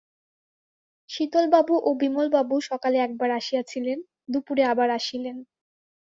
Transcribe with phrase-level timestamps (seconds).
[1.09, 3.97] শীতলবাবু ও বিমলবাবু সকালে একবার আসিয়াছিলেন,
[4.29, 5.37] দুপুরে আবার আসিলেন।